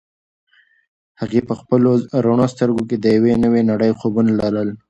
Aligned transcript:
هغې 1.21 1.41
په 1.47 1.53
خپلو 1.59 1.91
رڼو 2.25 2.45
سترګو 2.53 2.81
کې 2.89 2.97
د 2.99 3.05
یوې 3.15 3.33
نوې 3.43 3.61
نړۍ 3.71 3.91
خوبونه 3.99 4.31
لرل. 4.39 4.69